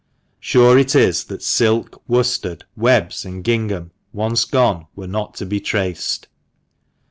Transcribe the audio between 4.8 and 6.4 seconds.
were not to be traced.